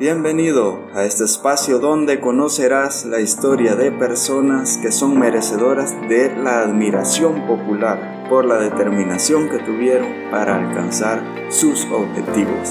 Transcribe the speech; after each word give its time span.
Bienvenido 0.00 0.88
a 0.94 1.04
este 1.04 1.24
espacio 1.24 1.78
donde 1.78 2.22
conocerás 2.22 3.04
la 3.04 3.20
historia 3.20 3.76
de 3.76 3.92
personas 3.92 4.78
que 4.78 4.92
son 4.92 5.18
merecedoras 5.18 5.92
de 6.08 6.34
la 6.36 6.62
admiración 6.62 7.46
popular 7.46 8.24
por 8.30 8.46
la 8.46 8.56
determinación 8.56 9.50
que 9.50 9.58
tuvieron 9.58 10.30
para 10.30 10.56
alcanzar 10.56 11.22
sus 11.52 11.84
objetivos. 11.84 12.70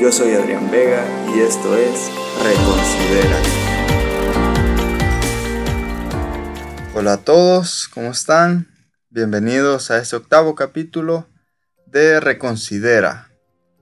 Yo 0.00 0.10
soy 0.10 0.32
Adrián 0.32 0.70
Vega 0.70 1.04
y 1.36 1.40
esto 1.40 1.76
es 1.76 2.10
Reconsidera. 2.42 3.36
Hola 6.94 7.12
a 7.12 7.18
todos, 7.18 7.90
¿cómo 7.92 8.10
están? 8.10 8.68
Bienvenidos 9.10 9.90
a 9.90 9.98
este 9.98 10.16
octavo 10.16 10.54
capítulo 10.54 11.26
de 11.84 12.20
Reconsidera 12.20 13.29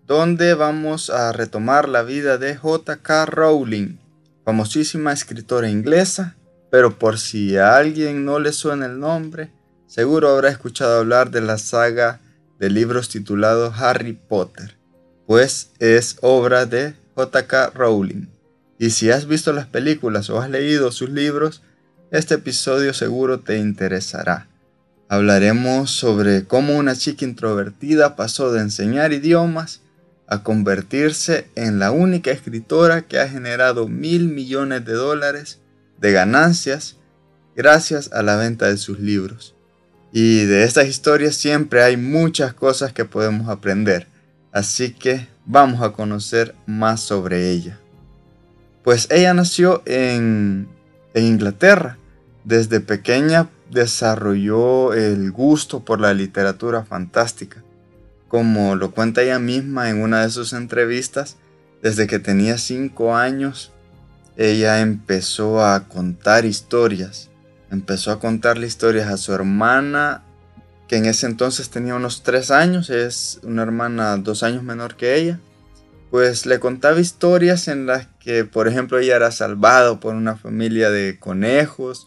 donde 0.08 0.54
vamos 0.54 1.10
a 1.10 1.32
retomar 1.32 1.86
la 1.86 2.02
vida 2.02 2.38
de 2.38 2.56
J.K. 2.56 3.26
Rowling, 3.26 3.98
famosísima 4.42 5.12
escritora 5.12 5.68
inglesa, 5.68 6.34
pero 6.70 6.98
por 6.98 7.18
si 7.18 7.58
a 7.58 7.76
alguien 7.76 8.24
no 8.24 8.38
le 8.38 8.54
suena 8.54 8.86
el 8.86 9.00
nombre, 9.00 9.50
seguro 9.86 10.30
habrá 10.30 10.48
escuchado 10.48 11.00
hablar 11.00 11.30
de 11.30 11.42
la 11.42 11.58
saga 11.58 12.20
de 12.58 12.70
libros 12.70 13.10
titulado 13.10 13.70
Harry 13.76 14.14
Potter, 14.14 14.78
pues 15.26 15.72
es 15.78 16.16
obra 16.22 16.64
de 16.64 16.94
J.K. 17.14 17.72
Rowling. 17.74 18.28
Y 18.78 18.90
si 18.90 19.10
has 19.10 19.26
visto 19.26 19.52
las 19.52 19.66
películas 19.66 20.30
o 20.30 20.40
has 20.40 20.48
leído 20.48 20.90
sus 20.90 21.10
libros, 21.10 21.60
este 22.10 22.36
episodio 22.36 22.94
seguro 22.94 23.40
te 23.40 23.58
interesará. 23.58 24.48
Hablaremos 25.10 25.90
sobre 25.90 26.46
cómo 26.46 26.78
una 26.78 26.96
chica 26.96 27.26
introvertida 27.26 28.16
pasó 28.16 28.50
de 28.52 28.62
enseñar 28.62 29.12
idiomas 29.12 29.82
a 30.28 30.42
convertirse 30.42 31.48
en 31.54 31.78
la 31.78 31.90
única 31.90 32.30
escritora 32.30 33.02
que 33.02 33.18
ha 33.18 33.28
generado 33.28 33.88
mil 33.88 34.28
millones 34.28 34.84
de 34.84 34.92
dólares 34.92 35.58
de 35.98 36.12
ganancias 36.12 36.96
gracias 37.56 38.12
a 38.12 38.22
la 38.22 38.36
venta 38.36 38.66
de 38.66 38.76
sus 38.76 39.00
libros. 39.00 39.54
Y 40.12 40.44
de 40.44 40.64
estas 40.64 40.86
historias 40.86 41.34
siempre 41.34 41.82
hay 41.82 41.96
muchas 41.96 42.52
cosas 42.52 42.92
que 42.92 43.06
podemos 43.06 43.48
aprender, 43.48 44.06
así 44.52 44.92
que 44.92 45.26
vamos 45.46 45.80
a 45.82 45.92
conocer 45.92 46.54
más 46.66 47.00
sobre 47.00 47.50
ella. 47.50 47.78
Pues 48.84 49.08
ella 49.10 49.32
nació 49.34 49.82
en, 49.86 50.68
en 51.14 51.24
Inglaterra. 51.24 51.98
Desde 52.44 52.80
pequeña 52.80 53.50
desarrolló 53.70 54.94
el 54.94 55.30
gusto 55.32 55.84
por 55.84 56.00
la 56.00 56.14
literatura 56.14 56.84
fantástica 56.84 57.62
como 58.28 58.76
lo 58.76 58.92
cuenta 58.92 59.22
ella 59.22 59.38
misma 59.38 59.88
en 59.90 60.02
una 60.02 60.22
de 60.22 60.30
sus 60.30 60.52
entrevistas, 60.52 61.36
desde 61.82 62.06
que 62.06 62.18
tenía 62.18 62.58
cinco 62.58 63.16
años, 63.16 63.72
ella 64.36 64.80
empezó 64.80 65.64
a 65.64 65.88
contar 65.88 66.44
historias. 66.44 67.30
Empezó 67.70 68.12
a 68.12 68.20
contarle 68.20 68.66
historias 68.66 69.08
a 69.08 69.16
su 69.16 69.32
hermana, 69.32 70.22
que 70.86 70.96
en 70.96 71.06
ese 71.06 71.26
entonces 71.26 71.70
tenía 71.70 71.94
unos 71.94 72.22
tres 72.22 72.50
años, 72.50 72.90
es 72.90 73.40
una 73.42 73.62
hermana 73.62 74.16
dos 74.16 74.42
años 74.42 74.62
menor 74.62 74.96
que 74.96 75.16
ella. 75.16 75.40
Pues 76.10 76.46
le 76.46 76.60
contaba 76.60 77.00
historias 77.00 77.68
en 77.68 77.86
las 77.86 78.06
que, 78.20 78.44
por 78.44 78.68
ejemplo, 78.68 78.98
ella 78.98 79.16
era 79.16 79.30
salvada 79.30 80.00
por 80.00 80.14
una 80.14 80.36
familia 80.36 80.90
de 80.90 81.18
conejos, 81.18 82.06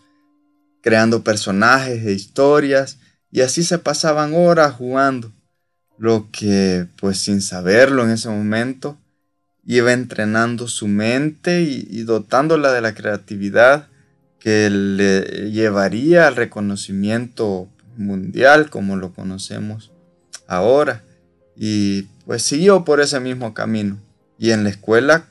creando 0.82 1.24
personajes 1.24 2.06
e 2.06 2.12
historias, 2.12 2.98
y 3.32 3.42
así 3.42 3.64
se 3.64 3.78
pasaban 3.78 4.34
horas 4.34 4.74
jugando 4.74 5.32
lo 6.02 6.30
que 6.32 6.88
pues 7.00 7.20
sin 7.20 7.44
saberlo 7.44 8.04
en 8.04 8.10
ese 8.10 8.28
momento 8.28 8.98
iba 9.64 9.94
entrenando 9.94 10.68
su 10.68 10.88
mente 10.88 11.62
y, 11.62 12.02
dotándola 12.02 12.72
de 12.72 12.82
la 12.82 12.96
creatividad 12.96 13.88
que 14.40 14.72
le 14.72 15.52
llevaría 15.52 16.26
al 16.26 16.36
reconocimiento 16.36 17.70
mundial 17.98 18.72
como 18.72 18.96
lo 18.96 19.14
conocemos 19.14 19.92
ahora. 20.48 21.04
Y 21.56 22.08
pues 22.26 22.42
siguió 22.42 22.84
por 22.84 23.00
ese 23.00 23.20
mismo 23.20 23.54
camino. 23.54 24.00
Y 24.40 24.50
en 24.50 24.64
la 24.64 24.72
escuela 24.72 25.28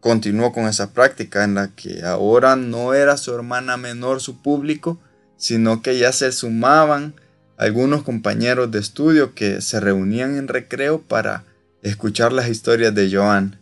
continuó 0.00 0.54
con 0.54 0.64
esa 0.68 0.94
práctica 0.94 1.44
en 1.44 1.54
la 1.54 1.68
que 1.68 2.02
ahora 2.02 2.56
no 2.56 2.94
era 2.94 3.18
su 3.18 3.34
hermana 3.34 3.76
menor 3.76 4.22
su 4.22 4.40
público, 4.40 4.98
sino 5.36 5.82
que 5.82 5.98
ya 5.98 6.12
se 6.12 6.32
sumaban 6.32 7.12
algunos 7.56 8.02
compañeros 8.02 8.70
de 8.70 8.80
estudio 8.80 9.34
que 9.34 9.60
se 9.60 9.80
reunían 9.80 10.36
en 10.36 10.48
recreo 10.48 11.00
para 11.00 11.44
escuchar 11.82 12.32
las 12.32 12.48
historias 12.48 12.94
de 12.94 13.14
Joan, 13.14 13.58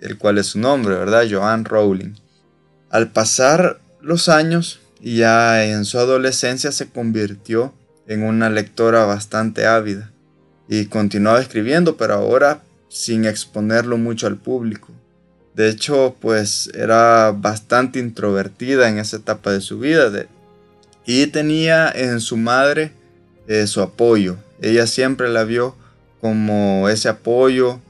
el 0.00 0.18
cual 0.18 0.38
es 0.38 0.46
su 0.46 0.58
nombre, 0.58 0.94
¿verdad? 0.94 1.26
Joan 1.30 1.64
Rowling. 1.64 2.14
Al 2.90 3.10
pasar 3.10 3.80
los 4.00 4.28
años 4.28 4.80
y 5.00 5.18
ya 5.18 5.64
en 5.64 5.84
su 5.84 5.98
adolescencia 5.98 6.72
se 6.72 6.88
convirtió 6.88 7.72
en 8.06 8.22
una 8.22 8.50
lectora 8.50 9.04
bastante 9.04 9.66
ávida 9.66 10.10
y 10.68 10.86
continuaba 10.86 11.40
escribiendo, 11.40 11.96
pero 11.96 12.14
ahora 12.14 12.62
sin 12.88 13.24
exponerlo 13.24 13.96
mucho 13.96 14.26
al 14.26 14.36
público. 14.36 14.88
De 15.54 15.68
hecho, 15.68 16.16
pues 16.20 16.70
era 16.74 17.32
bastante 17.32 17.98
introvertida 17.98 18.88
en 18.88 18.98
esa 18.98 19.18
etapa 19.18 19.52
de 19.52 19.60
su 19.60 19.78
vida. 19.78 20.10
Y 21.06 21.26
tenía 21.26 21.90
en 21.90 22.20
su 22.20 22.36
madre 22.36 22.92
eh, 23.48 23.66
su 23.66 23.80
apoyo. 23.80 24.36
Ella 24.60 24.86
siempre 24.86 25.28
la 25.28 25.44
vio 25.44 25.74
como 26.20 26.88
ese 26.88 27.08
apoyo 27.08 27.80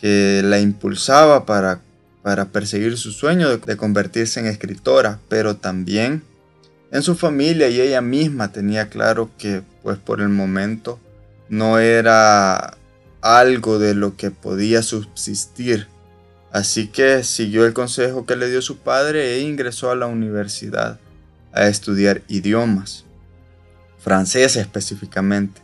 que 0.00 0.42
la 0.44 0.60
impulsaba 0.60 1.44
para, 1.46 1.80
para 2.22 2.46
perseguir 2.46 2.96
su 2.96 3.12
sueño 3.12 3.48
de, 3.48 3.58
de 3.58 3.76
convertirse 3.76 4.40
en 4.40 4.46
escritora, 4.46 5.18
pero 5.28 5.56
también 5.56 6.22
en 6.92 7.02
su 7.02 7.16
familia 7.16 7.68
y 7.68 7.80
ella 7.80 8.00
misma 8.00 8.52
tenía 8.52 8.88
claro 8.88 9.30
que 9.38 9.62
pues 9.82 9.98
por 9.98 10.20
el 10.20 10.28
momento 10.28 10.98
no 11.48 11.78
era 11.78 12.76
algo 13.20 13.78
de 13.78 13.94
lo 13.94 14.16
que 14.16 14.30
podía 14.30 14.82
subsistir. 14.82 15.88
Así 16.52 16.88
que 16.88 17.22
siguió 17.22 17.64
el 17.64 17.72
consejo 17.72 18.26
que 18.26 18.36
le 18.36 18.48
dio 18.48 18.62
su 18.62 18.78
padre 18.78 19.34
e 19.34 19.40
ingresó 19.40 19.90
a 19.90 19.96
la 19.96 20.06
universidad 20.06 20.98
a 21.52 21.68
estudiar 21.68 22.22
idiomas, 22.28 23.04
francés 23.98 24.56
específicamente. 24.56 25.60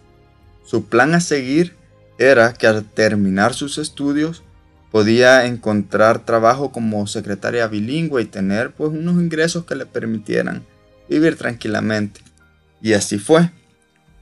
Su 0.65 0.87
plan 0.87 1.15
a 1.15 1.21
seguir 1.21 1.75
era 2.19 2.53
que 2.55 2.67
al 2.67 2.85
terminar 2.85 3.55
sus 3.55 3.79
estudios 3.79 4.43
podía 4.91 5.47
encontrar 5.47 6.25
trabajo 6.25 6.73
como 6.73 7.07
secretaria 7.07 7.67
bilingüe 7.67 8.23
y 8.23 8.27
tener 8.27 8.73
pues 8.73 8.91
unos 8.91 9.15
ingresos 9.15 9.65
que 9.65 9.75
le 9.75 9.87
permitieran 9.87 10.65
vivir 11.09 11.37
tranquilamente. 11.37 12.21
Y 12.81 12.95
así 12.95 13.19
fue. 13.19 13.51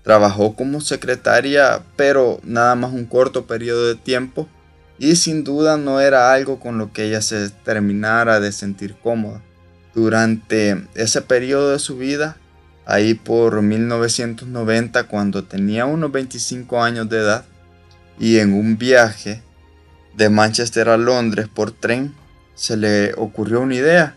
Trabajó 0.02 0.54
como 0.54 0.80
secretaria, 0.80 1.82
pero 1.96 2.40
nada 2.44 2.74
más 2.74 2.92
un 2.92 3.06
corto 3.06 3.46
periodo 3.46 3.86
de 3.86 3.94
tiempo 3.94 4.48
y 4.98 5.16
sin 5.16 5.44
duda 5.44 5.76
no 5.76 6.00
era 6.00 6.32
algo 6.32 6.60
con 6.60 6.76
lo 6.76 6.92
que 6.92 7.04
ella 7.04 7.22
se 7.22 7.50
terminara 7.50 8.38
de 8.38 8.52
sentir 8.52 8.96
cómoda 9.02 9.42
durante 9.94 10.86
ese 10.94 11.22
periodo 11.22 11.72
de 11.72 11.78
su 11.78 11.96
vida, 11.96 12.36
ahí 12.86 13.14
por 13.14 13.62
1990 13.62 15.04
cuando 15.04 15.44
tenía 15.44 15.86
unos 15.86 16.12
25 16.12 16.82
años 16.82 17.08
de 17.08 17.18
edad, 17.18 17.44
y 18.18 18.38
en 18.38 18.52
un 18.52 18.78
viaje 18.78 19.42
de 20.16 20.30
Manchester 20.30 20.88
a 20.88 20.96
Londres 20.96 21.48
por 21.52 21.72
tren, 21.72 22.14
se 22.54 22.76
le 22.76 23.14
ocurrió 23.14 23.60
una 23.60 23.74
idea. 23.74 24.16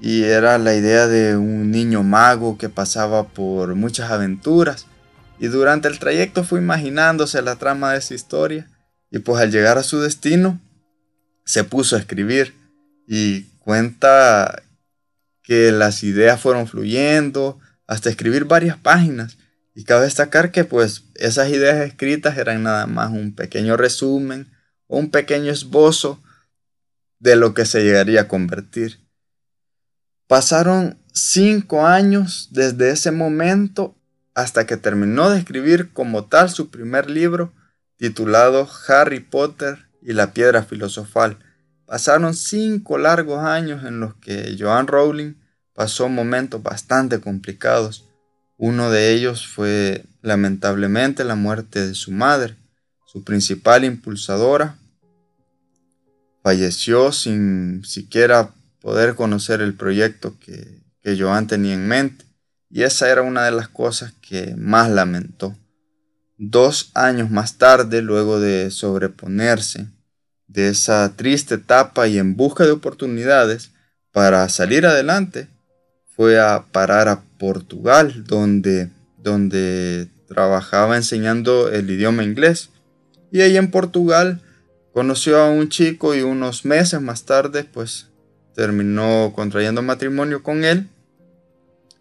Y 0.00 0.24
era 0.24 0.58
la 0.58 0.74
idea 0.74 1.06
de 1.06 1.36
un 1.36 1.70
niño 1.70 2.02
mago 2.02 2.58
que 2.58 2.68
pasaba 2.68 3.28
por 3.28 3.74
muchas 3.74 4.10
aventuras. 4.10 4.86
Y 5.38 5.46
durante 5.48 5.88
el 5.88 5.98
trayecto 5.98 6.44
fue 6.44 6.58
imaginándose 6.58 7.40
la 7.42 7.56
trama 7.56 7.92
de 7.92 7.98
esa 7.98 8.14
historia. 8.14 8.68
Y 9.10 9.20
pues 9.20 9.40
al 9.40 9.52
llegar 9.52 9.78
a 9.78 9.82
su 9.82 10.00
destino, 10.00 10.60
se 11.44 11.62
puso 11.62 11.94
a 11.94 11.98
escribir. 12.00 12.54
Y 13.06 13.42
cuenta 13.60 14.62
que 15.42 15.72
las 15.72 16.02
ideas 16.02 16.40
fueron 16.40 16.66
fluyendo 16.66 17.58
hasta 17.86 18.10
escribir 18.10 18.44
varias 18.44 18.76
páginas. 18.76 19.38
Y 19.74 19.84
cabe 19.84 20.04
destacar 20.04 20.52
que 20.52 20.64
pues 20.64 21.04
esas 21.14 21.48
ideas 21.48 21.86
escritas 21.86 22.36
eran 22.36 22.62
nada 22.62 22.86
más 22.86 23.10
un 23.10 23.34
pequeño 23.34 23.76
resumen 23.76 24.52
o 24.86 24.98
un 24.98 25.10
pequeño 25.10 25.50
esbozo 25.50 26.22
de 27.18 27.36
lo 27.36 27.54
que 27.54 27.64
se 27.64 27.82
llegaría 27.82 28.22
a 28.22 28.28
convertir. 28.28 29.00
Pasaron 30.26 30.98
cinco 31.12 31.86
años 31.86 32.48
desde 32.52 32.90
ese 32.90 33.10
momento 33.12 33.96
hasta 34.34 34.66
que 34.66 34.76
terminó 34.76 35.30
de 35.30 35.38
escribir 35.38 35.92
como 35.92 36.26
tal 36.26 36.50
su 36.50 36.70
primer 36.70 37.10
libro 37.10 37.54
titulado 37.96 38.68
Harry 38.88 39.20
Potter 39.20 39.88
y 40.00 40.12
la 40.14 40.32
piedra 40.32 40.64
filosofal, 40.64 41.38
Pasaron 41.92 42.32
cinco 42.32 42.96
largos 42.96 43.44
años 43.44 43.84
en 43.84 44.00
los 44.00 44.14
que 44.14 44.56
Joan 44.58 44.86
Rowling 44.86 45.34
pasó 45.74 46.08
momentos 46.08 46.62
bastante 46.62 47.20
complicados. 47.20 48.08
Uno 48.56 48.90
de 48.90 49.12
ellos 49.12 49.46
fue 49.46 50.06
lamentablemente 50.22 51.22
la 51.22 51.34
muerte 51.34 51.86
de 51.86 51.94
su 51.94 52.10
madre, 52.10 52.56
su 53.04 53.22
principal 53.24 53.84
impulsadora. 53.84 54.78
falleció 56.42 57.12
sin 57.12 57.84
siquiera 57.84 58.54
poder 58.80 59.14
conocer 59.14 59.60
el 59.60 59.74
proyecto 59.74 60.38
que, 60.40 60.80
que 61.02 61.20
Joan 61.20 61.46
tenía 61.46 61.74
en 61.74 61.86
mente. 61.88 62.24
Y 62.70 62.84
esa 62.84 63.10
era 63.10 63.20
una 63.20 63.44
de 63.44 63.50
las 63.52 63.68
cosas 63.68 64.14
que 64.22 64.54
más 64.56 64.88
lamentó. 64.88 65.54
Dos 66.38 66.90
años 66.94 67.30
más 67.30 67.58
tarde, 67.58 68.00
luego 68.00 68.40
de 68.40 68.70
sobreponerse 68.70 69.88
de 70.52 70.68
esa 70.68 71.14
triste 71.16 71.54
etapa 71.54 72.08
y 72.08 72.18
en 72.18 72.36
busca 72.36 72.64
de 72.64 72.72
oportunidades 72.72 73.70
para 74.12 74.48
salir 74.48 74.86
adelante, 74.86 75.48
fue 76.14 76.38
a 76.38 76.66
parar 76.70 77.08
a 77.08 77.22
Portugal, 77.38 78.24
donde, 78.26 78.90
donde 79.18 80.08
trabajaba 80.28 80.96
enseñando 80.96 81.70
el 81.70 81.90
idioma 81.90 82.22
inglés. 82.22 82.70
Y 83.30 83.40
ahí 83.40 83.56
en 83.56 83.70
Portugal 83.70 84.42
conoció 84.92 85.40
a 85.40 85.50
un 85.50 85.68
chico 85.68 86.14
y 86.14 86.20
unos 86.20 86.64
meses 86.64 87.00
más 87.00 87.24
tarde 87.24 87.64
pues 87.64 88.08
terminó 88.54 89.32
contrayendo 89.34 89.80
matrimonio 89.82 90.42
con 90.42 90.64
él. 90.64 90.88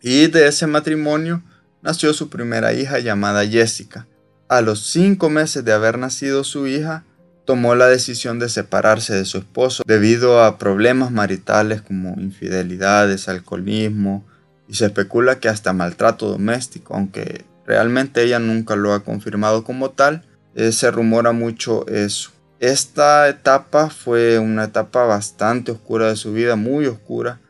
Y 0.01 0.27
de 0.27 0.47
ese 0.47 0.68
matrimonio 0.68 1.42
nació 1.81 2.13
su 2.13 2.30
primera 2.30 2.74
hija 2.74 3.00
llamada 3.00 3.47
Jessica. 3.47 4.07
A 4.50 4.62
los 4.62 4.92
cinco 4.92 5.30
meses 5.30 5.63
de 5.63 5.71
haber 5.71 5.97
nacido 5.97 6.44
su 6.44 6.68
hija, 6.68 7.06
tomó 7.51 7.75
la 7.75 7.88
decisión 7.88 8.39
de 8.39 8.48
separarse 8.48 9.13
de 9.13 9.25
su 9.25 9.39
esposo 9.39 9.83
debido 9.86 10.42
a 10.42 10.57
problemas 10.57 11.12
maritales 11.12 11.81
como 11.81 12.15
infidelidades, 12.18 13.27
alcoholismo 13.27 14.24
y 14.69 14.75
se 14.75 14.86
especula 14.86 15.42
que 15.42 15.50
hasta 15.50 15.74
maltrato 15.74 16.30
doméstico, 16.30 16.95
aunque 16.95 17.44
realmente 17.68 18.24
ella 18.24 18.39
nunca 18.39 18.77
lo 18.77 18.94
ha 18.94 19.03
confirmado 19.03 19.65
como 19.65 19.89
tal, 19.89 20.24
eh, 20.56 20.71
se 20.71 20.92
rumora 20.92 21.33
mucho 21.33 21.86
eso. 21.88 22.31
Esta 22.62 23.27
etapa 23.27 23.89
fue 23.89 24.39
una 24.39 24.63
etapa 24.63 25.04
bastante 25.04 25.74
oscura 25.74 26.07
de 26.07 26.15
su 26.15 26.31
vida, 26.31 26.56
muy 26.56 26.86
oscura, 26.86 27.42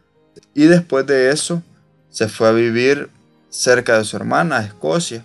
y 0.56 0.64
después 0.64 1.06
de 1.06 1.30
eso 1.30 1.62
se 2.10 2.28
fue 2.28 2.48
a 2.48 2.54
vivir 2.54 3.12
cerca 3.52 4.00
de 4.00 4.04
su 4.04 4.16
hermana, 4.16 4.66
Escocia, 4.66 5.24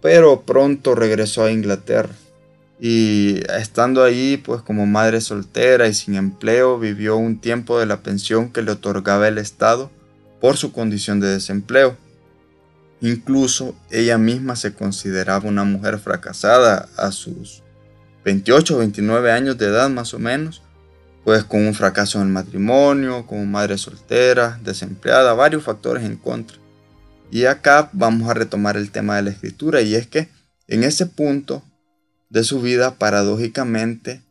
pero 0.00 0.40
pronto 0.40 0.96
regresó 0.96 1.44
a 1.44 1.52
Inglaterra 1.52 2.10
y 2.84 3.44
estando 3.56 4.02
ahí 4.02 4.38
pues 4.38 4.60
como 4.60 4.86
madre 4.86 5.20
soltera 5.20 5.86
y 5.86 5.94
sin 5.94 6.16
empleo 6.16 6.80
vivió 6.80 7.16
un 7.16 7.40
tiempo 7.40 7.78
de 7.78 7.86
la 7.86 8.02
pensión 8.02 8.50
que 8.50 8.60
le 8.60 8.72
otorgaba 8.72 9.28
el 9.28 9.38
Estado 9.38 9.88
por 10.40 10.56
su 10.56 10.72
condición 10.72 11.20
de 11.20 11.28
desempleo. 11.28 11.96
Incluso 13.00 13.76
ella 13.92 14.18
misma 14.18 14.56
se 14.56 14.74
consideraba 14.74 15.48
una 15.48 15.62
mujer 15.62 16.00
fracasada 16.00 16.88
a 16.96 17.12
sus 17.12 17.62
28 18.24 18.74
o 18.74 18.78
29 18.80 19.30
años 19.30 19.56
de 19.58 19.66
edad 19.66 19.88
más 19.88 20.12
o 20.12 20.18
menos, 20.18 20.62
pues 21.22 21.44
con 21.44 21.64
un 21.64 21.74
fracaso 21.74 22.18
en 22.18 22.26
el 22.26 22.32
matrimonio, 22.32 23.28
como 23.28 23.46
madre 23.46 23.78
soltera, 23.78 24.58
desempleada, 24.64 25.34
varios 25.34 25.62
factores 25.62 26.02
en 26.02 26.16
contra. 26.16 26.56
Y 27.30 27.44
acá 27.44 27.90
vamos 27.92 28.28
a 28.28 28.34
retomar 28.34 28.76
el 28.76 28.90
tema 28.90 29.14
de 29.14 29.22
la 29.22 29.30
escritura 29.30 29.82
y 29.82 29.94
es 29.94 30.08
que 30.08 30.30
en 30.66 30.82
ese 30.82 31.06
punto 31.06 31.62
de 32.32 32.44
su 32.44 32.62
vida, 32.62 32.94
paradójicamente, 32.94 34.22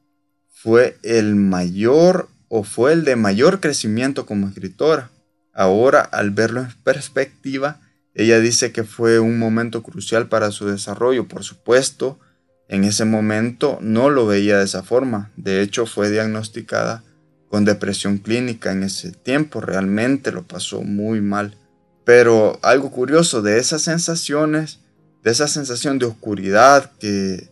fue 0.49 0.97
el 1.03 1.35
mayor 1.35 2.29
o 2.49 2.63
fue 2.63 2.93
el 2.93 3.05
de 3.05 3.15
mayor 3.15 3.59
crecimiento 3.59 4.25
como 4.25 4.47
escritora. 4.47 5.11
Ahora, 5.53 6.01
al 6.01 6.31
verlo 6.31 6.61
en 6.61 6.73
perspectiva, 6.83 7.79
ella 8.15 8.39
dice 8.39 8.71
que 8.71 8.83
fue 8.83 9.19
un 9.19 9.37
momento 9.37 9.83
crucial 9.83 10.27
para 10.27 10.49
su 10.49 10.65
desarrollo. 10.65 11.27
Por 11.27 11.43
supuesto, 11.43 12.19
en 12.67 12.85
ese 12.85 13.05
momento 13.05 13.77
no 13.81 14.09
lo 14.09 14.25
veía 14.25 14.57
de 14.57 14.65
esa 14.65 14.81
forma. 14.81 15.31
De 15.37 15.61
hecho, 15.61 15.85
fue 15.85 16.09
diagnosticada 16.09 17.03
con 17.49 17.65
depresión 17.65 18.17
clínica 18.17 18.71
en 18.71 18.81
ese 18.81 19.11
tiempo. 19.11 19.61
Realmente 19.61 20.31
lo 20.31 20.41
pasó 20.41 20.81
muy 20.81 21.21
mal. 21.21 21.55
Pero 22.03 22.59
algo 22.63 22.89
curioso 22.89 23.43
de 23.43 23.59
esas 23.59 23.83
sensaciones, 23.83 24.79
de 25.23 25.29
esa 25.29 25.47
sensación 25.47 25.99
de 25.99 26.07
oscuridad 26.07 26.91
que 26.99 27.50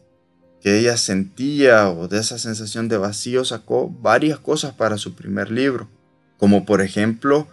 que 0.62 0.78
ella 0.80 0.98
sentía 0.98 1.90
o 1.90 2.08
de 2.08 2.20
esa 2.20 2.38
sensación 2.38 2.88
de 2.88 2.98
vacío 2.98 3.46
sacó 3.46 3.90
varias 3.90 4.40
cosas 4.40 4.74
para 4.74 4.98
su 4.98 5.16
primer 5.16 5.52
libro, 5.52 5.88
como 6.38 6.66
por 6.66 6.82
ejemplo 6.82 7.48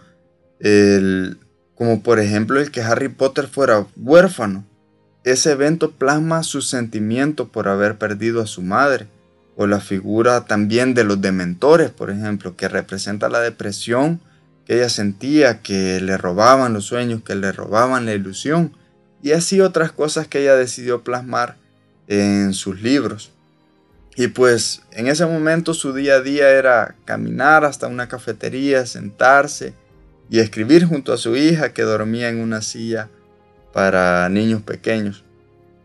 el, 0.59 1.37
como 1.75 2.01
por 2.03 2.19
ejemplo 2.19 2.59
el 2.59 2.71
que 2.71 2.81
Harry 2.81 3.09
Potter 3.09 3.47
fuera 3.47 3.85
huérfano. 3.95 4.65
Ese 5.23 5.51
evento 5.51 5.91
plasma 5.91 6.43
su 6.43 6.61
sentimiento 6.61 7.49
por 7.49 7.67
haber 7.67 7.97
perdido 7.97 8.41
a 8.41 8.47
su 8.47 8.61
madre, 8.61 9.07
o 9.55 9.67
la 9.67 9.81
figura 9.81 10.45
también 10.45 10.93
de 10.93 11.03
los 11.03 11.19
dementores, 11.19 11.89
por 11.89 12.11
ejemplo, 12.11 12.55
que 12.55 12.67
representa 12.69 13.27
la 13.27 13.41
depresión 13.41 14.21
que 14.65 14.75
ella 14.75 14.89
sentía, 14.89 15.61
que 15.61 15.99
le 16.01 16.17
robaban 16.17 16.73
los 16.73 16.85
sueños, 16.85 17.23
que 17.23 17.35
le 17.35 17.51
robaban 17.51 18.05
la 18.05 18.13
ilusión, 18.13 18.73
y 19.23 19.31
así 19.31 19.61
otras 19.61 19.91
cosas 19.91 20.27
que 20.27 20.41
ella 20.41 20.55
decidió 20.55 21.03
plasmar 21.03 21.55
en 22.07 22.53
sus 22.53 22.81
libros. 22.81 23.31
Y 24.15 24.29
pues 24.29 24.81
en 24.91 25.07
ese 25.07 25.25
momento 25.25 25.73
su 25.73 25.93
día 25.93 26.15
a 26.15 26.21
día 26.21 26.49
era 26.49 26.95
caminar 27.05 27.65
hasta 27.65 27.87
una 27.87 28.07
cafetería, 28.07 28.85
sentarse 28.85 29.73
y 30.29 30.39
escribir 30.39 30.85
junto 30.85 31.13
a 31.13 31.17
su 31.17 31.35
hija 31.35 31.73
que 31.73 31.83
dormía 31.83 32.29
en 32.29 32.39
una 32.39 32.61
silla 32.61 33.09
para 33.73 34.27
niños 34.29 34.63
pequeños. 34.63 35.23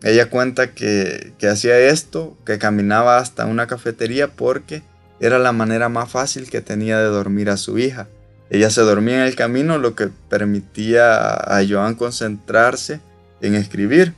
Ella 0.02 0.30
cuenta 0.30 0.72
que, 0.74 1.34
que 1.38 1.46
hacía 1.46 1.78
esto, 1.78 2.36
que 2.46 2.58
caminaba 2.58 3.19
hasta 3.19 3.46
una 3.46 3.66
cafetería 3.66 4.28
porque 4.28 4.82
era 5.20 5.38
la 5.38 5.52
manera 5.52 5.88
más 5.88 6.10
fácil 6.10 6.50
que 6.50 6.60
tenía 6.60 6.98
de 6.98 7.04
dormir 7.04 7.50
a 7.50 7.56
su 7.56 7.78
hija. 7.78 8.08
Ella 8.50 8.70
se 8.70 8.80
dormía 8.80 9.16
en 9.16 9.22
el 9.22 9.36
camino, 9.36 9.78
lo 9.78 9.94
que 9.94 10.08
permitía 10.28 11.32
a 11.34 11.62
Joan 11.69 11.94
concentrarse 11.94 13.00
en 13.40 13.54
escribir. 13.54 14.14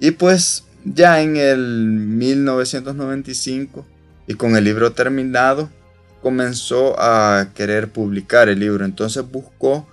Y 0.00 0.10
pues 0.12 0.64
ya 0.94 1.20
en 1.20 1.36
el 1.36 1.58
1995 1.58 3.86
y 4.26 4.34
con 4.34 4.56
el 4.56 4.64
libro 4.64 4.92
terminado, 4.92 5.70
comenzó 6.22 7.00
a 7.00 7.48
querer 7.54 7.90
publicar 7.90 8.48
el 8.48 8.60
libro. 8.60 8.84
Entonces 8.84 9.24
buscó 9.30 9.86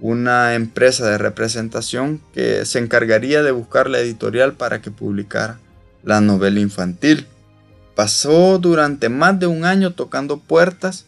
una 0.00 0.54
empresa 0.54 1.08
de 1.08 1.18
representación 1.18 2.20
que 2.32 2.64
se 2.64 2.78
encargaría 2.78 3.42
de 3.42 3.50
buscar 3.50 3.90
la 3.90 3.98
editorial 3.98 4.54
para 4.54 4.80
que 4.80 4.90
publicara 4.90 5.58
la 6.04 6.20
novela 6.20 6.60
infantil. 6.60 7.26
Pasó 7.94 8.58
durante 8.58 9.08
más 9.08 9.40
de 9.40 9.46
un 9.46 9.64
año 9.64 9.92
tocando 9.92 10.38
puertas 10.38 11.06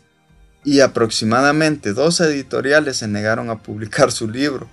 y 0.65 0.81
aproximadamente 0.81 1.93
dos 1.93 2.21
editoriales 2.21 2.99
se 2.99 3.09
negaron 3.09 3.49
a 3.49 3.63
publicar 3.63 4.11
su 4.11 4.29
libro, 4.29 4.69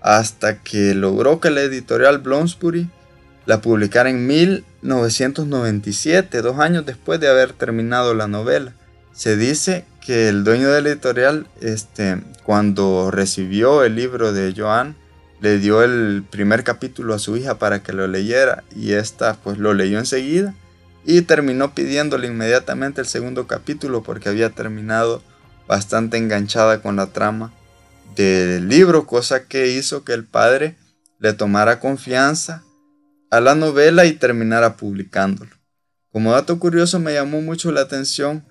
hasta 0.00 0.62
que 0.62 0.94
logró 0.94 1.40
que 1.40 1.50
la 1.50 1.62
editorial 1.62 2.18
Bloomsbury 2.18 2.90
la 3.50 3.60
publicara 3.60 4.08
en 4.08 4.26
1997, 4.28 6.40
dos 6.40 6.60
años 6.60 6.86
después 6.86 7.18
de 7.18 7.26
haber 7.26 7.52
terminado 7.52 8.14
la 8.14 8.28
novela. 8.28 8.74
Se 9.12 9.36
dice 9.36 9.84
que 10.00 10.28
el 10.28 10.44
dueño 10.44 10.70
de 10.70 10.80
la 10.80 10.90
editorial, 10.90 11.48
este, 11.60 12.22
cuando 12.44 13.10
recibió 13.10 13.82
el 13.82 13.96
libro 13.96 14.32
de 14.32 14.54
Joan, 14.56 14.94
le 15.40 15.58
dio 15.58 15.82
el 15.82 16.22
primer 16.30 16.62
capítulo 16.62 17.12
a 17.12 17.18
su 17.18 17.36
hija 17.36 17.58
para 17.58 17.82
que 17.82 17.92
lo 17.92 18.06
leyera 18.06 18.62
y 18.76 18.92
esta 18.92 19.34
pues 19.34 19.58
lo 19.58 19.74
leyó 19.74 19.98
enseguida 19.98 20.54
y 21.04 21.22
terminó 21.22 21.74
pidiéndole 21.74 22.28
inmediatamente 22.28 23.00
el 23.00 23.08
segundo 23.08 23.48
capítulo 23.48 24.04
porque 24.04 24.28
había 24.28 24.50
terminado 24.50 25.24
bastante 25.66 26.18
enganchada 26.18 26.82
con 26.82 26.94
la 26.94 27.06
trama 27.06 27.52
del 28.14 28.68
libro, 28.68 29.08
cosa 29.08 29.48
que 29.48 29.72
hizo 29.72 30.04
que 30.04 30.12
el 30.12 30.24
padre 30.24 30.76
le 31.18 31.32
tomara 31.32 31.80
confianza 31.80 32.62
a 33.30 33.40
la 33.40 33.54
novela 33.54 34.04
y 34.06 34.12
terminara 34.12 34.76
publicándolo. 34.76 35.50
Como 36.12 36.32
dato 36.32 36.58
curioso 36.58 36.98
me 36.98 37.14
llamó 37.14 37.40
mucho 37.40 37.70
la 37.70 37.82
atención 37.82 38.44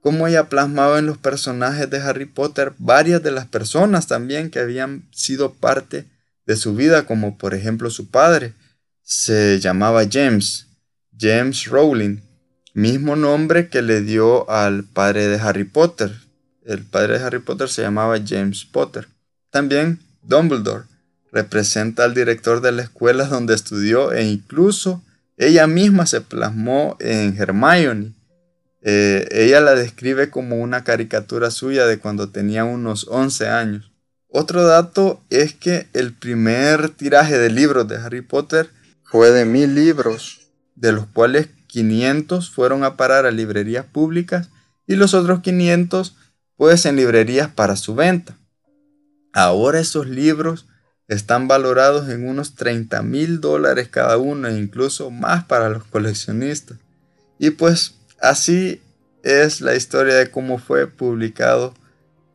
cómo 0.00 0.28
ella 0.28 0.48
plasmaba 0.48 0.98
en 0.98 1.06
los 1.06 1.18
personajes 1.18 1.90
de 1.90 1.98
Harry 1.98 2.26
Potter 2.26 2.74
varias 2.78 3.22
de 3.22 3.32
las 3.32 3.46
personas 3.46 4.06
también 4.06 4.50
que 4.50 4.60
habían 4.60 5.08
sido 5.10 5.54
parte 5.54 6.06
de 6.46 6.56
su 6.56 6.74
vida, 6.74 7.06
como 7.06 7.38
por 7.38 7.54
ejemplo 7.54 7.90
su 7.90 8.10
padre. 8.10 8.54
Se 9.02 9.58
llamaba 9.58 10.04
James, 10.10 10.66
James 11.18 11.66
Rowling, 11.66 12.20
mismo 12.74 13.16
nombre 13.16 13.68
que 13.68 13.82
le 13.82 14.02
dio 14.02 14.48
al 14.50 14.84
padre 14.84 15.26
de 15.26 15.40
Harry 15.40 15.64
Potter. 15.64 16.12
El 16.64 16.84
padre 16.84 17.18
de 17.18 17.24
Harry 17.24 17.38
Potter 17.38 17.68
se 17.68 17.82
llamaba 17.82 18.18
James 18.24 18.64
Potter. 18.64 19.08
También 19.50 20.00
Dumbledore, 20.22 20.84
representa 21.36 22.04
al 22.04 22.14
director 22.14 22.62
de 22.62 22.72
la 22.72 22.82
escuela 22.82 23.26
donde 23.26 23.54
estudió 23.54 24.12
e 24.12 24.24
incluso 24.24 25.02
ella 25.36 25.66
misma 25.66 26.06
se 26.06 26.22
plasmó 26.22 26.96
en 26.98 27.36
Hermione. 27.36 28.14
Eh, 28.80 29.28
ella 29.30 29.60
la 29.60 29.74
describe 29.74 30.30
como 30.30 30.56
una 30.56 30.82
caricatura 30.82 31.50
suya 31.50 31.86
de 31.86 31.98
cuando 31.98 32.30
tenía 32.30 32.64
unos 32.64 33.06
11 33.10 33.48
años. 33.48 33.92
Otro 34.28 34.66
dato 34.66 35.20
es 35.28 35.54
que 35.54 35.88
el 35.92 36.14
primer 36.14 36.88
tiraje 36.88 37.38
de 37.38 37.50
libros 37.50 37.86
de 37.86 37.96
Harry 37.96 38.22
Potter 38.22 38.70
fue 39.02 39.30
de 39.30 39.44
mil 39.44 39.74
libros, 39.74 40.40
de 40.74 40.92
los 40.92 41.06
cuales 41.06 41.48
500 41.66 42.50
fueron 42.50 42.82
a 42.82 42.96
parar 42.96 43.26
a 43.26 43.30
librerías 43.30 43.84
públicas 43.84 44.48
y 44.86 44.96
los 44.96 45.12
otros 45.12 45.40
500 45.40 46.16
pues 46.56 46.86
en 46.86 46.96
librerías 46.96 47.50
para 47.50 47.76
su 47.76 47.94
venta. 47.94 48.38
Ahora 49.34 49.80
esos 49.80 50.08
libros 50.08 50.66
están 51.08 51.48
valorados 51.48 52.08
en 52.08 52.28
unos 52.28 52.54
30 52.54 53.02
mil 53.02 53.40
dólares 53.40 53.88
cada 53.88 54.16
uno 54.16 54.48
e 54.48 54.58
incluso 54.58 55.10
más 55.10 55.44
para 55.44 55.68
los 55.68 55.84
coleccionistas. 55.84 56.78
Y 57.38 57.50
pues 57.50 57.94
así 58.20 58.80
es 59.22 59.60
la 59.60 59.74
historia 59.74 60.14
de 60.14 60.30
cómo 60.30 60.58
fue 60.58 60.86
publicado 60.86 61.74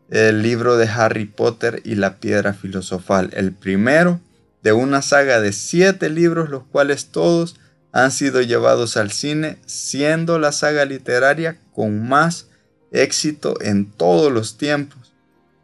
el 0.10 0.42
libro 0.42 0.78
de 0.78 0.88
Harry 0.88 1.26
Potter 1.26 1.82
y 1.86 1.96
la 1.96 2.18
piedra 2.18 2.54
filosofal, 2.54 3.30
el 3.34 3.54
primero 3.54 4.20
de 4.62 4.74
una 4.74 5.02
saga 5.02 5.42
de 5.42 5.54
siete 5.54 6.10
libros, 6.10 6.50
los 6.50 6.64
cuales 6.64 7.08
todos 7.08 7.56
han 7.92 8.12
sido 8.12 8.42
llevados 8.42 8.96
al 8.98 9.12
cine, 9.12 9.58
siendo 9.66 10.40
la 10.40 10.52
saga 10.52 10.86
literaria 10.86 11.60
con 11.74 12.08
más 12.08 12.48
éxito 12.92 13.56
en 13.62 13.86
todos 13.86 14.32
los 14.32 14.58
tiempos. 14.58 15.14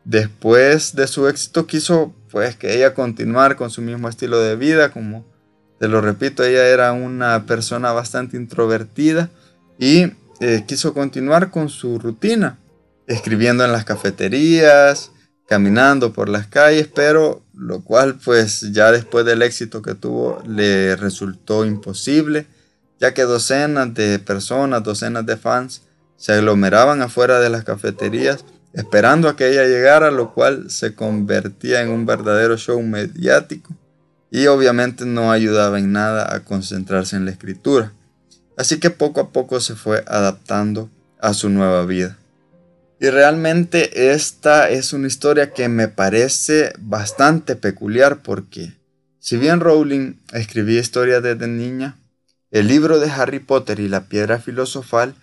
Después 0.03 0.95
de 0.95 1.07
su 1.07 1.27
éxito 1.27 1.67
quiso 1.67 2.15
pues 2.31 2.55
que 2.55 2.75
ella 2.75 2.93
continuar 2.93 3.55
con 3.55 3.69
su 3.69 3.81
mismo 3.81 4.10
estilo 4.10 4.39
de 4.39 4.55
vida, 4.55 4.91
como 4.91 5.25
te 5.79 5.88
lo 5.88 6.01
repito, 6.01 6.43
ella 6.43 6.67
era 6.67 6.91
una 6.93 7.46
persona 7.46 7.91
bastante 7.91 8.36
introvertida 8.38 9.29
y 9.77 10.12
eh, 10.39 10.63
quiso 10.67 10.93
continuar 10.93 11.51
con 11.51 11.69
su 11.69 12.00
rutina, 12.00 12.57
escribiendo 13.05 13.63
en 13.63 13.72
las 13.72 13.86
cafeterías, 13.86 15.12
caminando 15.48 16.13
por 16.13 16.29
las 16.29 16.48
calles, 16.48 16.89
pero 16.93 17.43
lo 17.53 17.84
cual 17.84 18.19
pues 18.24 18.72
ya 18.72 18.91
después 18.91 19.25
del 19.25 19.41
éxito 19.41 19.81
que 19.81 19.96
tuvo 19.96 20.41
le 20.48 20.96
resultó 20.96 21.65
imposible, 21.65 22.48
ya 23.00 23.13
que 23.13 23.24
docenas 23.24 23.93
de 23.93 24.19
personas, 24.19 24.84
docenas 24.84 25.25
de 25.25 25.38
fans 25.38 25.84
se 26.17 26.34
aglomeraban 26.34 27.01
afuera 27.01 27.39
de 27.39 27.50
las 27.50 27.63
cafeterías 27.63 28.43
esperando 28.74 29.29
a 29.29 29.36
que 29.36 29.50
ella 29.50 29.65
llegara, 29.65 30.12
lo 30.12 30.33
cual 30.33 30.69
se 30.69 30.93
convertía 30.93 31.81
en 31.81 31.89
un 31.89 32.05
verdadero 32.05 32.57
show 32.57 32.81
mediático 32.81 33.75
y 34.29 34.47
obviamente 34.47 35.05
no 35.05 35.31
ayudaba 35.31 35.79
en 35.79 35.91
nada 35.91 36.33
a 36.36 36.41
concentrarse 36.41 37.15
en 37.15 37.25
la 37.25 37.31
escritura. 37.31 37.93
Así 38.57 38.79
que 38.79 38.89
poco 38.89 39.21
a 39.21 39.31
poco 39.31 39.59
se 39.59 39.75
fue 39.75 40.03
adaptando 40.07 40.89
a 41.19 41.33
su 41.33 41.50
nueva 41.50 41.86
vida. 41.86 42.17
Y 43.00 43.09
realmente 43.09 44.12
esta 44.12 44.69
es 44.69 44.91
una 44.91 45.07
historia 45.07 45.51
que 45.51 45.69
me 45.69 45.88
parece 45.88 46.74
bastante 46.79 47.55
peculiar 47.55 48.24
porque 48.24 48.74
si 49.19 49.38
bien 49.38 49.59
Rowling 49.59 50.15
escribía 50.33 50.79
historias 50.79 51.21
desde 51.21 51.47
niña, 51.47 51.97
el 52.50 52.67
libro 52.67 53.00
de 53.00 53.12
Harry 53.12 53.39
Potter 53.39 53.79
y 53.79 53.88
la 53.88 54.05
piedra 54.05 54.39
filosofal 54.39 55.13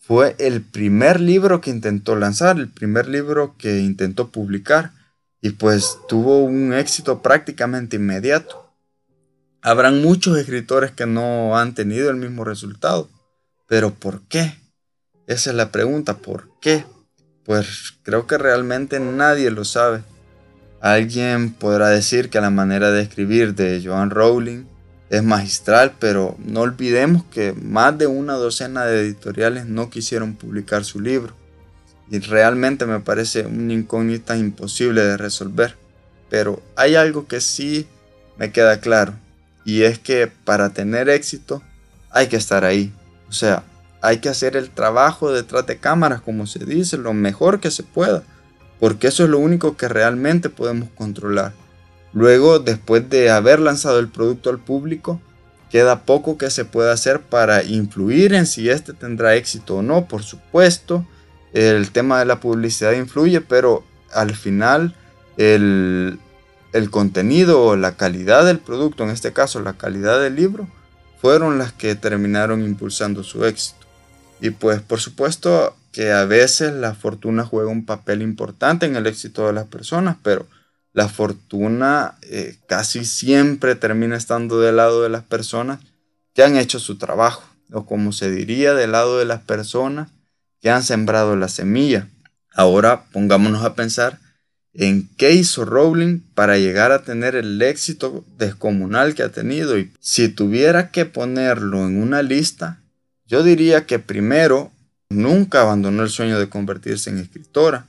fue 0.00 0.34
el 0.38 0.62
primer 0.62 1.20
libro 1.20 1.60
que 1.60 1.70
intentó 1.70 2.16
lanzar, 2.16 2.56
el 2.56 2.68
primer 2.68 3.06
libro 3.06 3.54
que 3.58 3.78
intentó 3.80 4.30
publicar 4.30 4.92
y 5.40 5.50
pues 5.50 5.98
tuvo 6.08 6.42
un 6.42 6.72
éxito 6.72 7.22
prácticamente 7.22 7.96
inmediato. 7.96 8.74
Habrán 9.62 10.02
muchos 10.02 10.38
escritores 10.38 10.90
que 10.90 11.06
no 11.06 11.56
han 11.56 11.74
tenido 11.74 12.10
el 12.10 12.16
mismo 12.16 12.44
resultado. 12.44 13.08
Pero 13.68 13.94
¿por 13.94 14.22
qué? 14.22 14.56
Esa 15.26 15.50
es 15.50 15.56
la 15.56 15.70
pregunta, 15.70 16.16
¿por 16.16 16.48
qué? 16.60 16.84
Pues 17.44 17.94
creo 18.02 18.26
que 18.26 18.38
realmente 18.38 18.98
nadie 18.98 19.50
lo 19.50 19.64
sabe. 19.64 20.02
Alguien 20.80 21.52
podrá 21.52 21.90
decir 21.90 22.30
que 22.30 22.40
la 22.40 22.50
manera 22.50 22.90
de 22.90 23.02
escribir 23.02 23.54
de 23.54 23.82
Joan 23.84 24.10
Rowling 24.10 24.64
es 25.10 25.22
magistral, 25.22 25.94
pero 25.98 26.36
no 26.38 26.60
olvidemos 26.60 27.24
que 27.24 27.52
más 27.52 27.98
de 27.98 28.06
una 28.06 28.34
docena 28.34 28.86
de 28.86 29.00
editoriales 29.00 29.66
no 29.66 29.90
quisieron 29.90 30.34
publicar 30.34 30.84
su 30.84 31.00
libro. 31.00 31.34
Y 32.10 32.18
realmente 32.20 32.86
me 32.86 33.00
parece 33.00 33.42
una 33.42 33.72
incógnita 33.72 34.36
imposible 34.36 35.02
de 35.02 35.16
resolver. 35.16 35.76
Pero 36.28 36.62
hay 36.76 36.94
algo 36.94 37.26
que 37.26 37.40
sí 37.40 37.86
me 38.38 38.52
queda 38.52 38.80
claro 38.80 39.14
y 39.64 39.82
es 39.82 39.98
que 39.98 40.30
para 40.44 40.70
tener 40.70 41.08
éxito 41.08 41.62
hay 42.10 42.28
que 42.28 42.36
estar 42.36 42.64
ahí. 42.64 42.92
O 43.28 43.32
sea, 43.32 43.62
hay 44.00 44.18
que 44.18 44.28
hacer 44.28 44.56
el 44.56 44.70
trabajo 44.70 45.32
detrás 45.32 45.66
de 45.66 45.78
cámaras, 45.78 46.20
como 46.20 46.46
se 46.46 46.64
dice, 46.64 46.96
lo 46.96 47.12
mejor 47.12 47.60
que 47.60 47.70
se 47.70 47.82
pueda. 47.82 48.22
Porque 48.78 49.08
eso 49.08 49.24
es 49.24 49.30
lo 49.30 49.38
único 49.38 49.76
que 49.76 49.88
realmente 49.88 50.48
podemos 50.48 50.88
controlar. 50.94 51.52
Luego, 52.12 52.58
después 52.58 53.08
de 53.08 53.30
haber 53.30 53.60
lanzado 53.60 53.98
el 53.98 54.08
producto 54.08 54.50
al 54.50 54.58
público, 54.58 55.20
queda 55.70 56.02
poco 56.02 56.36
que 56.36 56.50
se 56.50 56.64
pueda 56.64 56.92
hacer 56.92 57.20
para 57.20 57.62
influir 57.62 58.34
en 58.34 58.46
si 58.46 58.68
este 58.68 58.92
tendrá 58.92 59.36
éxito 59.36 59.76
o 59.76 59.82
no. 59.82 60.06
Por 60.06 60.22
supuesto, 60.22 61.06
el 61.52 61.90
tema 61.92 62.18
de 62.18 62.24
la 62.24 62.40
publicidad 62.40 62.92
influye, 62.92 63.40
pero 63.40 63.84
al 64.12 64.34
final 64.34 64.94
el, 65.36 66.18
el 66.72 66.90
contenido 66.90 67.62
o 67.62 67.76
la 67.76 67.96
calidad 67.96 68.44
del 68.44 68.58
producto, 68.58 69.04
en 69.04 69.10
este 69.10 69.32
caso 69.32 69.60
la 69.60 69.74
calidad 69.74 70.20
del 70.20 70.34
libro, 70.34 70.68
fueron 71.20 71.58
las 71.58 71.72
que 71.72 71.94
terminaron 71.94 72.62
impulsando 72.62 73.22
su 73.22 73.44
éxito. 73.44 73.86
Y 74.40 74.50
pues 74.50 74.80
por 74.80 75.00
supuesto 75.00 75.76
que 75.92 76.12
a 76.12 76.24
veces 76.24 76.72
la 76.72 76.94
fortuna 76.94 77.44
juega 77.44 77.70
un 77.70 77.84
papel 77.84 78.22
importante 78.22 78.86
en 78.86 78.96
el 78.96 79.06
éxito 79.06 79.46
de 79.46 79.52
las 79.52 79.66
personas, 79.66 80.16
pero 80.22 80.46
la 80.92 81.08
fortuna 81.08 82.16
eh, 82.22 82.56
casi 82.66 83.04
siempre 83.04 83.74
termina 83.74 84.16
estando 84.16 84.60
del 84.60 84.76
lado 84.76 85.02
de 85.02 85.08
las 85.08 85.22
personas 85.22 85.80
que 86.34 86.42
han 86.42 86.56
hecho 86.56 86.78
su 86.78 86.98
trabajo, 86.98 87.42
o 87.72 87.86
como 87.86 88.12
se 88.12 88.30
diría, 88.30 88.74
del 88.74 88.92
lado 88.92 89.18
de 89.18 89.24
las 89.24 89.40
personas 89.40 90.10
que 90.60 90.70
han 90.70 90.82
sembrado 90.82 91.36
la 91.36 91.48
semilla. 91.48 92.08
Ahora 92.52 93.04
pongámonos 93.12 93.64
a 93.64 93.74
pensar 93.74 94.18
en 94.72 95.08
qué 95.16 95.32
hizo 95.32 95.64
Rowling 95.64 96.20
para 96.34 96.58
llegar 96.58 96.92
a 96.92 97.02
tener 97.02 97.34
el 97.34 97.60
éxito 97.60 98.24
descomunal 98.36 99.14
que 99.14 99.22
ha 99.22 99.30
tenido. 99.30 99.78
Y 99.78 99.92
si 100.00 100.28
tuviera 100.28 100.90
que 100.90 101.06
ponerlo 101.06 101.86
en 101.86 102.00
una 102.00 102.22
lista, 102.22 102.80
yo 103.26 103.42
diría 103.42 103.86
que 103.86 103.98
primero, 103.98 104.72
nunca 105.08 105.62
abandonó 105.62 106.02
el 106.02 106.10
sueño 106.10 106.38
de 106.38 106.48
convertirse 106.48 107.10
en 107.10 107.18
escritora, 107.18 107.86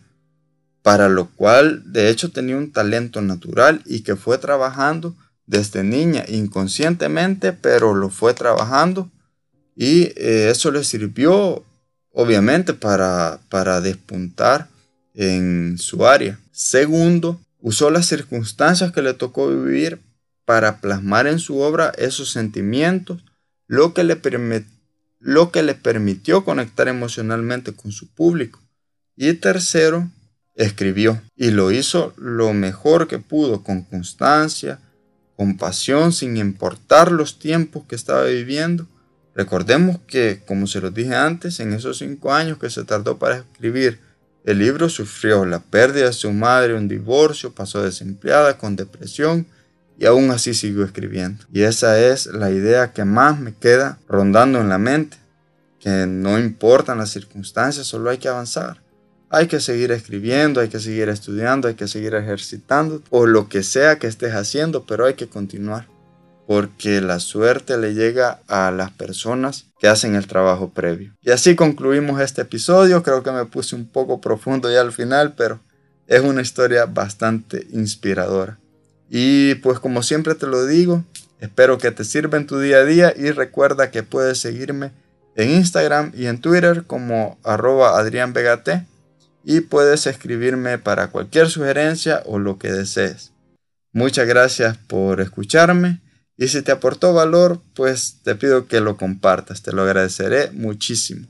para 0.82 1.10
lo 1.10 1.30
cual 1.30 1.84
de 1.92 2.10
hecho 2.10 2.32
tenía 2.32 2.58
un 2.58 2.72
talento 2.72 3.22
natural 3.22 3.82
y 3.86 4.02
que 4.02 4.16
fue 4.16 4.38
trabajando 4.38 5.16
desde 5.46 5.84
niña 5.84 6.24
inconscientemente, 6.28 7.54
pero 7.54 7.94
lo 7.94 8.10
fue 8.10 8.34
trabajando 8.34 9.12
y 9.76 10.14
eh, 10.16 10.50
eso 10.50 10.72
le 10.72 10.84
sirvió 10.84 11.64
obviamente 12.12 12.74
para, 12.74 13.40
para 13.50 13.82
despuntar 13.82 14.70
en 15.14 15.78
su 15.78 16.06
área. 16.06 16.40
Segundo, 16.52 17.40
usó 17.60 17.90
las 17.90 18.08
circunstancias 18.08 18.92
que 18.92 19.02
le 19.02 19.14
tocó 19.14 19.50
vivir 19.50 20.02
para 20.46 20.82
plasmar 20.82 21.28
en 21.28 21.40
su 21.40 21.60
obra 21.60 21.94
esos 21.98 22.32
sentimientos, 22.32 23.24
lo 23.68 23.94
que 23.94 24.04
le, 24.04 24.20
lo 25.20 25.52
que 25.52 25.64
le 25.64 25.76
permitió 25.76 26.44
conectar 26.44 26.88
emocionalmente 26.88 27.74
con 27.74 27.92
su 27.92 28.08
público. 28.08 28.60
Y 29.16 29.34
tercero, 29.34 30.10
escribió 30.56 31.22
y 31.36 31.52
lo 31.52 31.72
hizo 31.72 32.14
lo 32.18 32.54
mejor 32.54 33.08
que 33.08 33.20
pudo, 33.20 33.64
con 33.64 33.84
constancia, 33.84 34.80
con 35.36 35.58
pasión, 35.58 36.14
sin 36.14 36.38
importar 36.38 37.12
los 37.12 37.40
tiempos 37.40 37.84
que 37.88 37.96
estaba 37.96 38.26
viviendo. 38.26 38.88
Recordemos 39.34 40.00
que, 40.08 40.42
como 40.46 40.68
se 40.68 40.82
los 40.82 40.94
dije 40.94 41.16
antes, 41.16 41.60
en 41.60 41.74
esos 41.74 41.98
cinco 41.98 42.34
años 42.34 42.58
que 42.58 42.70
se 42.70 42.84
tardó 42.84 43.18
para 43.18 43.38
escribir 43.38 44.00
el 44.44 44.58
libro 44.58 44.90
sufrió 44.90 45.46
la 45.46 45.60
pérdida 45.60 46.06
de 46.06 46.14
su 46.14 46.32
madre, 46.32 46.74
un 46.74 46.88
divorcio, 46.88 47.54
pasó 47.54 47.84
desempleada 47.84 48.58
con 48.58 48.76
depresión 48.76 49.46
y 50.00 50.08
aún 50.08 50.32
así 50.32 50.56
siguió 50.56 50.84
escribiendo. 50.84 51.46
Y 51.54 51.62
esa 51.62 52.00
es 52.00 52.26
la 52.26 52.50
idea 52.50 52.92
que 52.92 53.06
más 53.06 53.40
me 53.40 53.54
queda 53.54 54.00
rondando 54.08 54.60
en 54.60 54.70
la 54.70 54.80
mente, 54.80 55.18
que 55.80 56.08
no 56.08 56.40
importan 56.40 56.98
las 56.98 57.12
circunstancias, 57.12 57.86
solo 57.86 58.10
hay 58.10 58.18
que 58.18 58.30
avanzar. 58.30 58.82
Hay 59.32 59.48
que 59.48 59.60
seguir 59.60 59.92
escribiendo, 59.92 60.62
hay 60.62 60.68
que 60.68 60.80
seguir 60.80 61.10
estudiando, 61.10 61.68
hay 61.68 61.76
que 61.76 61.88
seguir 61.88 62.14
ejercitando 62.14 63.02
o 63.10 63.26
lo 63.26 63.50
que 63.50 63.64
sea 63.64 63.98
que 63.98 64.08
estés 64.08 64.34
haciendo, 64.34 64.86
pero 64.86 65.06
hay 65.06 65.14
que 65.14 65.28
continuar 65.28 65.88
porque 66.52 67.00
la 67.00 67.22
suerte 67.22 67.78
le 67.78 67.94
llega 67.94 68.42
a 68.50 68.72
las 68.72 68.92
personas 68.92 69.68
que 69.80 69.88
hacen 69.88 70.16
el 70.16 70.28
trabajo 70.28 70.72
previo. 70.72 71.16
Y 71.22 71.32
así 71.32 71.56
concluimos 71.56 72.20
este 72.20 72.42
episodio, 72.42 73.04
creo 73.04 73.24
que 73.24 73.32
me 73.32 73.46
puse 73.46 73.74
un 73.74 73.88
poco 73.88 74.20
profundo 74.20 74.70
ya 74.70 74.82
al 74.82 74.92
final, 74.92 75.34
pero 75.38 75.62
es 76.08 76.20
una 76.20 76.42
historia 76.42 76.88
bastante 76.88 77.68
inspiradora. 77.72 78.60
Y 79.10 79.56
pues 79.56 79.80
como 79.80 80.04
siempre 80.04 80.36
te 80.36 80.46
lo 80.46 80.66
digo, 80.66 81.06
espero 81.40 81.78
que 81.78 81.92
te 81.92 82.04
sirva 82.04 82.38
en 82.38 82.48
tu 82.48 82.60
día 82.60 82.80
a 82.80 82.84
día 82.84 83.14
y 83.16 83.32
recuerda 83.32 83.90
que 83.90 84.04
puedes 84.04 84.40
seguirme 84.40 84.92
en 85.38 85.52
Instagram 85.52 86.12
y 86.14 86.26
en 86.26 86.42
Twitter 86.42 86.84
como 86.86 87.40
arroba 87.44 87.98
y 89.44 89.62
puedes 89.62 90.08
escribirme 90.08 90.78
para 90.78 91.08
cualquier 91.08 91.50
sugerencia 91.50 92.24
o 92.26 92.40
lo 92.40 92.58
que 92.58 92.72
desees. 92.72 93.32
Muchas 93.94 94.28
gracias 94.28 94.78
por 94.78 95.20
escucharme 95.22 96.02
y 96.38 96.48
si 96.48 96.62
te 96.62 96.72
aportó 96.72 97.14
valor, 97.14 97.62
pues 97.76 98.22
te 98.24 98.36
pido 98.36 98.68
que 98.68 98.80
lo 98.80 98.98
compartas, 98.98 99.62
te 99.62 99.74
lo 99.74 99.84
agradeceré 99.84 100.52
muchísimo. 100.52 101.28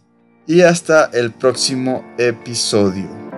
y 0.47 0.61
hasta 0.61 1.05
el 1.13 1.31
próximo 1.31 2.03
episodio. 2.17 3.30